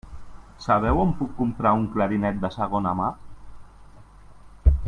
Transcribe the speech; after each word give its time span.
Sabeu 0.67 1.01
on 1.03 1.11
puc 1.19 1.35
comprar 1.43 1.75
un 1.81 1.85
clarinet 1.97 2.41
de 2.47 2.51
segona 2.57 2.97
mà? 3.03 3.13